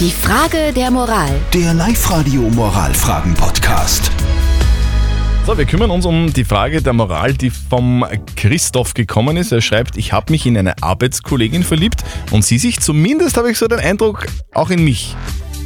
[0.00, 1.30] Die Frage der Moral.
[1.52, 4.10] Der Live-Radio Moralfragen-Podcast.
[5.46, 8.04] So, wir kümmern uns um die Frage der Moral, die vom
[8.34, 9.52] Christoph gekommen ist.
[9.52, 12.02] Er schreibt, ich habe mich in eine Arbeitskollegin verliebt
[12.32, 15.14] und sie sich, zumindest habe ich so den Eindruck, auch in mich.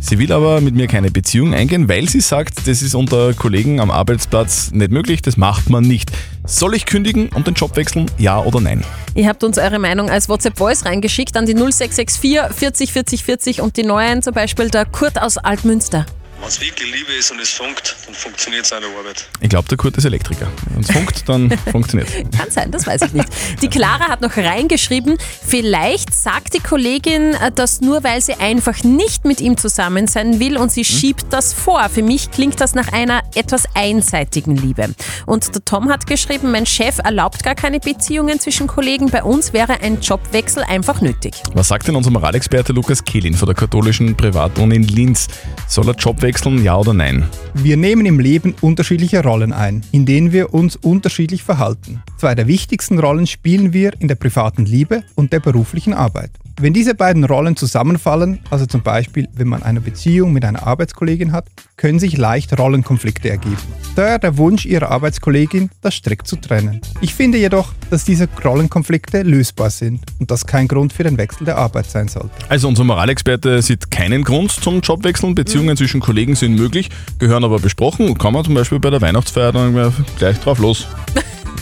[0.00, 3.78] Sie will aber mit mir keine Beziehung eingehen, weil sie sagt, das ist unter Kollegen
[3.78, 6.10] am Arbeitsplatz nicht möglich, das macht man nicht.
[6.46, 8.10] Soll ich kündigen und den Job wechseln?
[8.18, 8.84] Ja oder nein?
[9.14, 13.78] Ihr habt uns eure Meinung als WhatsApp-Voice reingeschickt an die 0664 40 40 40 und
[13.78, 16.04] die neuen, zum Beispiel der Kurt aus Altmünster.
[16.40, 19.26] Wenn es wirklich Liebe ist und es funkt, dann funktioniert seine Arbeit.
[19.40, 20.48] Ich glaube, der Kurt ist Elektriker.
[20.74, 22.10] Wenn es funkt, dann funktioniert
[22.44, 23.28] Kann sein, das weiß ich nicht.
[23.62, 25.16] Die Clara hat noch reingeschrieben,
[25.46, 30.40] vielleicht sagt die Kollegin äh, das nur, weil sie einfach nicht mit ihm zusammen sein
[30.40, 31.88] will und sie schiebt das vor.
[31.88, 34.94] Für mich klingt das nach einer etwas einseitigen Liebe.
[35.24, 39.08] Und der Tom hat geschrieben, mein Chef erlaubt gar keine Beziehungen zwischen Kollegen.
[39.08, 41.34] Bei uns wäre ein Jobwechsel einfach nötig.
[41.54, 45.28] Was sagt denn unser Moralexperte Lukas Kehlin von der katholischen Privatuni in Linz?
[45.66, 47.26] Soll er Job wechseln, ja oder nein?
[47.54, 52.02] Wir nehmen im Leben unterschiedliche Rollen ein, in denen wir uns unterschiedlich verhalten.
[52.18, 56.30] Zwei der wichtigsten Rollen spielen wir in der privaten Liebe und der beruflichen Arbeit.
[56.60, 61.32] Wenn diese beiden Rollen zusammenfallen, also zum Beispiel wenn man eine Beziehung mit einer Arbeitskollegin
[61.32, 61.46] hat,
[61.76, 63.56] können sich leicht Rollenkonflikte ergeben.
[63.96, 66.80] Daher der Wunsch ihrer Arbeitskollegin, das strikt zu trennen.
[67.00, 71.44] Ich finde jedoch, dass diese Rollenkonflikte lösbar sind und das kein Grund für den Wechsel
[71.44, 72.30] der Arbeit sein sollte.
[72.48, 75.34] Also unser Moralexperte sieht keinen Grund zum Jobwechseln.
[75.34, 76.88] Beziehungen zwischen Kollegen sind möglich,
[77.18, 78.16] gehören aber besprochen.
[78.16, 80.86] Kann man zum Beispiel bei der Weihnachtsfeier dann gleich drauf los.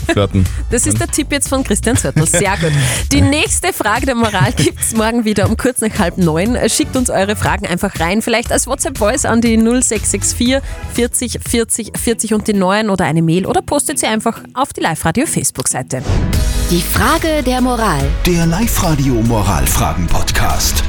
[0.06, 0.47] Flirten.
[0.70, 2.27] Das ist der Tipp jetzt von Christian Zörtl.
[2.27, 2.72] Sehr gut.
[3.11, 6.56] Die nächste Frage der Moral gibt es morgen wieder um kurz nach halb neun.
[6.69, 8.22] Schickt uns eure Fragen einfach rein.
[8.22, 10.59] Vielleicht als WhatsApp-Voice an die 0664
[10.94, 14.81] 40 40 40 und die neuen oder eine Mail oder postet sie einfach auf die
[14.81, 16.03] Live-Radio-Facebook-Seite.
[16.70, 18.03] Die Frage der Moral.
[18.27, 20.83] Der Live-Radio Moralfragen-Podcast.